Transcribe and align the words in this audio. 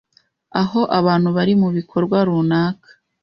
aho 0.61 0.81
abantu 0.99 1.29
bari 1.35 1.53
mu 1.61 1.69
bikorwa 1.77 2.17
runaka 2.27 2.89